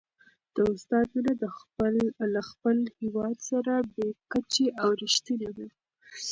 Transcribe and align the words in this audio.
د 0.55 0.57
استاد 0.73 1.07
مینه 1.15 1.33
له 2.35 2.41
خپل 2.49 2.77
هېواد 2.99 3.37
سره 3.49 3.73
بې 3.93 4.07
کچې 4.31 4.65
او 4.81 4.89
رښتینې 5.01 5.49
وه. 5.55 5.67